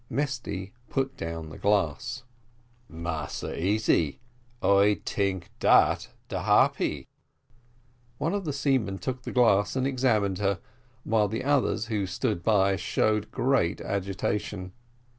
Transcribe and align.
Mesty 0.09 0.73
put 0.89 1.15
down 1.15 1.49
the 1.49 1.59
glass. 1.59 2.23
"Massa 2.89 3.55
Easy 3.63 4.19
I 4.59 4.99
tink 5.05 5.49
dat 5.59 6.09
de 6.27 6.41
Harpy." 6.41 7.07
One 8.17 8.33
of 8.33 8.43
the 8.43 8.51
seamen 8.51 8.97
took 8.97 9.21
the 9.21 9.31
glass 9.31 9.75
and 9.75 9.85
examined 9.85 10.39
her, 10.39 10.57
while 11.03 11.27
the 11.27 11.43
others 11.43 11.85
who 11.85 12.07
stood 12.07 12.41
by 12.41 12.77
showed 12.77 13.29
great 13.29 13.79
agitation. 13.79 14.71